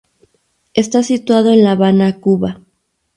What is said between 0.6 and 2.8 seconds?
Está situado en la Habana, Cuba.